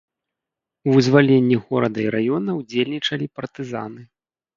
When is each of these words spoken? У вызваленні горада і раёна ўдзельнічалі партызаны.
У 0.87 0.93
вызваленні 0.95 1.57
горада 1.65 1.99
і 2.05 2.05
раёна 2.15 2.51
ўдзельнічалі 2.61 3.25
партызаны. 3.41 4.01